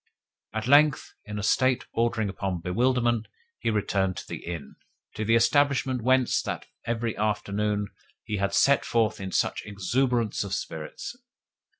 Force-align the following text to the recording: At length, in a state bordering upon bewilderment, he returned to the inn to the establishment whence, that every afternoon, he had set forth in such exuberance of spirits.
At 0.51 0.65
length, 0.65 1.13
in 1.25 1.37
a 1.37 1.43
state 1.43 1.85
bordering 1.93 2.27
upon 2.27 2.61
bewilderment, 2.61 3.27
he 3.59 3.69
returned 3.69 4.17
to 4.17 4.27
the 4.27 4.43
inn 4.43 4.77
to 5.13 5.23
the 5.23 5.35
establishment 5.35 6.01
whence, 6.01 6.41
that 6.41 6.65
every 6.85 7.15
afternoon, 7.17 7.89
he 8.23 8.37
had 8.37 8.51
set 8.55 8.83
forth 8.83 9.21
in 9.21 9.31
such 9.31 9.61
exuberance 9.63 10.43
of 10.43 10.55
spirits. 10.55 11.15